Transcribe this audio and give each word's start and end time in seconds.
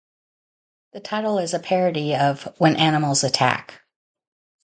The 0.93 0.99
title 0.99 1.37
is 1.37 1.53
a 1.53 1.59
parody 1.59 2.15
of 2.15 2.45
When 2.57 2.75
Animals 2.75 3.23
Attack. 3.23 3.83